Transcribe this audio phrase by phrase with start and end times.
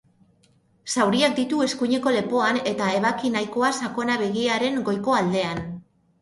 [0.93, 5.63] Zauriak ditu eskuineko lepoan eta ebaki nahikoa sakona begiaren goiko aldean.